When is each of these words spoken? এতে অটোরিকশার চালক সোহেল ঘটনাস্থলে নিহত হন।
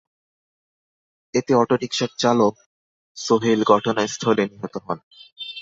এতে 1.33 1.51
অটোরিকশার 1.55 2.11
চালক 2.17 2.55
সোহেল 3.17 3.59
ঘটনাস্থলে 3.63 4.43
নিহত 4.45 4.75
হন। 4.85 4.97